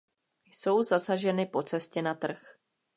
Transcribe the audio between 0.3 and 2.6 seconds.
Jsou zasaženy po cestě na trh.